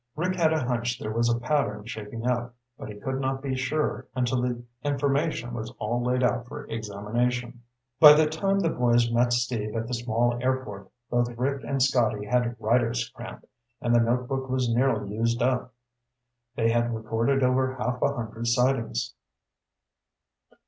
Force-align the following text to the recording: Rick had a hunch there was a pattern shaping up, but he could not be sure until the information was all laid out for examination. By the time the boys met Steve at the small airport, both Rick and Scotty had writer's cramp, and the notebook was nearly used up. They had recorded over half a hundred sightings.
Rick 0.15 0.35
had 0.35 0.51
a 0.51 0.63
hunch 0.65 0.97
there 0.97 1.11
was 1.11 1.29
a 1.29 1.37
pattern 1.39 1.85
shaping 1.85 2.25
up, 2.25 2.55
but 2.75 2.89
he 2.89 2.95
could 2.99 3.21
not 3.21 3.39
be 3.39 3.55
sure 3.55 4.07
until 4.15 4.41
the 4.41 4.63
information 4.83 5.53
was 5.53 5.69
all 5.77 6.01
laid 6.03 6.23
out 6.23 6.47
for 6.47 6.65
examination. 6.71 7.61
By 7.99 8.13
the 8.13 8.25
time 8.25 8.57
the 8.59 8.69
boys 8.71 9.11
met 9.11 9.31
Steve 9.31 9.75
at 9.75 9.85
the 9.87 9.93
small 9.93 10.39
airport, 10.41 10.89
both 11.11 11.29
Rick 11.37 11.63
and 11.65 11.83
Scotty 11.83 12.25
had 12.25 12.55
writer's 12.59 13.09
cramp, 13.09 13.45
and 13.79 13.93
the 13.93 13.99
notebook 13.99 14.49
was 14.49 14.73
nearly 14.73 15.13
used 15.13 15.43
up. 15.43 15.71
They 16.55 16.71
had 16.71 16.95
recorded 16.95 17.43
over 17.43 17.75
half 17.75 18.01
a 18.01 18.11
hundred 18.11 18.47
sightings. 18.47 19.13